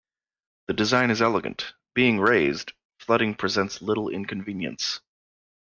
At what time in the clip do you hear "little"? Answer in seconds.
3.83-4.09